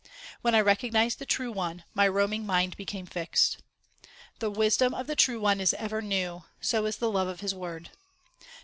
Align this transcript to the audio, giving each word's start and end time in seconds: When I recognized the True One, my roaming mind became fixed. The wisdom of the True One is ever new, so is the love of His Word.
When 0.41 0.55
I 0.55 0.61
recognized 0.61 1.19
the 1.19 1.27
True 1.27 1.51
One, 1.51 1.83
my 1.93 2.07
roaming 2.07 2.43
mind 2.43 2.75
became 2.75 3.05
fixed. 3.05 3.59
The 4.39 4.49
wisdom 4.49 4.95
of 4.95 5.05
the 5.05 5.15
True 5.15 5.39
One 5.39 5.61
is 5.61 5.75
ever 5.75 6.01
new, 6.01 6.43
so 6.59 6.87
is 6.87 6.97
the 6.97 7.11
love 7.11 7.27
of 7.27 7.41
His 7.41 7.53
Word. 7.53 7.91